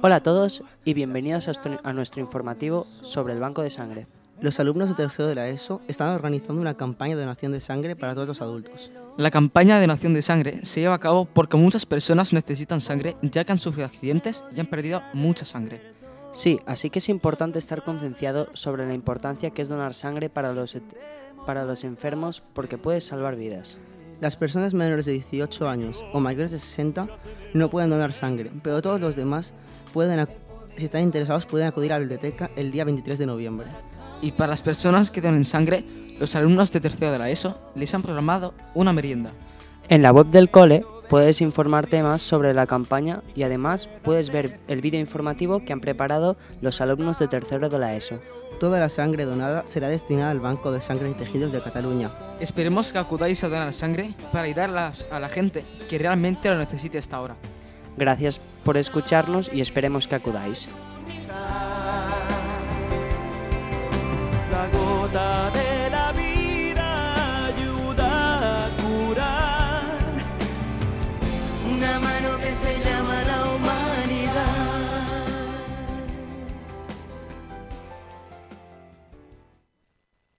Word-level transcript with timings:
Hola 0.00 0.16
a 0.16 0.22
todos 0.22 0.62
y 0.84 0.92
bienvenidos 0.94 1.48
a, 1.48 1.92
nuestro 1.92 2.20
informativo 2.20 2.82
sobre 2.82 3.32
el 3.32 3.40
banco 3.40 3.62
de 3.62 3.70
sangre. 3.70 4.06
Los 4.40 4.60
alumnos 4.60 4.90
de 4.90 4.94
tercero 4.94 5.26
de 5.26 5.34
la 5.34 5.48
ESO 5.48 5.80
están 5.88 6.14
organizando 6.14 6.60
una 6.60 6.74
campaña 6.74 7.16
de 7.16 7.22
donación 7.22 7.52
de 7.52 7.60
sangre 7.60 7.96
para 7.96 8.14
todos 8.14 8.28
los 8.28 8.42
adultos. 8.42 8.92
La 9.16 9.30
campaña 9.30 9.76
de 9.76 9.80
donación 9.80 10.12
de 10.12 10.22
sangre 10.22 10.60
se 10.64 10.80
lleva 10.80 10.94
a 10.94 11.00
cabo 11.00 11.24
porque 11.24 11.56
muchas 11.56 11.86
personas 11.86 12.32
necesitan 12.32 12.80
sangre 12.80 13.16
ya 13.22 13.44
que 13.44 13.52
han 13.52 13.58
sufrido 13.58 13.86
accidentes 13.86 14.44
y 14.54 14.60
han 14.60 14.66
perdido 14.66 15.02
mucha 15.14 15.44
sangre. 15.44 15.80
Sí, 16.30 16.60
así 16.66 16.90
que 16.90 16.98
es 16.98 17.08
importante 17.08 17.58
estar 17.58 17.82
concienciado 17.82 18.48
sobre 18.52 18.86
la 18.86 18.94
importancia 18.94 19.50
que 19.50 19.62
es 19.62 19.68
donar 19.68 19.94
sangre 19.94 20.28
para 20.28 20.52
los, 20.52 20.76
para 21.46 21.64
los 21.64 21.84
enfermos 21.84 22.42
porque 22.52 22.76
puede 22.76 23.00
salvar 23.00 23.36
vidas. 23.36 23.78
Las 24.20 24.34
personas 24.34 24.74
menores 24.74 25.06
de 25.06 25.12
18 25.12 25.68
años 25.68 26.04
o 26.12 26.18
mayores 26.18 26.50
de 26.50 26.58
60 26.58 27.06
no 27.54 27.70
pueden 27.70 27.90
donar 27.90 28.12
sangre, 28.12 28.50
pero 28.62 28.82
todos 28.82 29.00
los 29.00 29.14
demás 29.14 29.54
pueden, 29.92 30.26
si 30.76 30.86
están 30.86 31.02
interesados, 31.02 31.46
pueden 31.46 31.68
acudir 31.68 31.92
a 31.92 31.96
la 31.96 32.00
biblioteca 32.00 32.50
el 32.56 32.72
día 32.72 32.84
23 32.84 33.16
de 33.18 33.26
noviembre. 33.26 33.68
Y 34.20 34.32
para 34.32 34.50
las 34.50 34.62
personas 34.62 35.12
que 35.12 35.20
donen 35.20 35.44
sangre, 35.44 35.84
los 36.18 36.34
alumnos 36.34 36.72
de 36.72 36.80
tercero 36.80 37.12
de 37.12 37.18
la 37.20 37.30
ESO 37.30 37.56
les 37.76 37.94
han 37.94 38.02
programado 38.02 38.54
una 38.74 38.92
merienda. 38.92 39.30
En 39.88 40.02
la 40.02 40.10
web 40.10 40.26
del 40.26 40.50
cole 40.50 40.84
puedes 41.08 41.40
informarte 41.40 42.02
más 42.02 42.22
sobre 42.22 42.54
la 42.54 42.66
campaña 42.66 43.22
y 43.34 43.42
además 43.42 43.88
puedes 44.02 44.30
ver 44.30 44.60
el 44.68 44.80
vídeo 44.80 45.00
informativo 45.00 45.64
que 45.64 45.72
han 45.72 45.80
preparado 45.80 46.36
los 46.60 46.80
alumnos 46.80 47.18
de 47.18 47.28
tercero 47.28 47.68
de 47.68 47.78
la 47.78 47.94
ESO. 47.94 48.20
Toda 48.60 48.80
la 48.80 48.88
sangre 48.88 49.24
donada 49.24 49.66
será 49.66 49.88
destinada 49.88 50.30
al 50.30 50.40
Banco 50.40 50.72
de 50.72 50.80
Sangre 50.80 51.10
y 51.10 51.14
Tejidos 51.14 51.52
de 51.52 51.60
Cataluña. 51.60 52.10
Esperemos 52.40 52.92
que 52.92 52.98
acudáis 52.98 53.42
a 53.44 53.48
donar 53.48 53.72
sangre 53.72 54.14
para 54.32 54.44
ayudar 54.44 54.70
a 54.70 54.72
la, 54.72 54.92
a 55.10 55.20
la 55.20 55.28
gente 55.28 55.64
que 55.88 55.98
realmente 55.98 56.48
lo 56.48 56.58
necesite 56.58 56.98
hasta 56.98 57.16
ahora. 57.16 57.36
Gracias 57.96 58.40
por 58.64 58.76
escucharnos 58.76 59.50
y 59.52 59.60
esperemos 59.60 60.08
que 60.08 60.16
acudáis. 60.16 60.68
Una 71.78 72.00
mano 72.00 72.36
que 72.40 72.50
se 72.50 72.76
llama 72.80 72.97